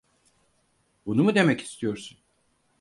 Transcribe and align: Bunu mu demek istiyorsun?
Bunu 1.05 1.23
mu 1.23 1.35
demek 1.35 1.61
istiyorsun? 1.61 2.17